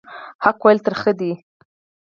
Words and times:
حق 0.43 0.59
ویل 0.65 0.79
ترخه 0.85 1.11
دي 1.19 1.31